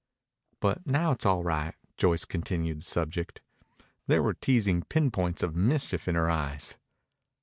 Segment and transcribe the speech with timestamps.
[0.61, 3.43] "But now it's all right." Joyce changed the subject.
[4.07, 6.75] There were teasing pinpoints of mischief in her eyes.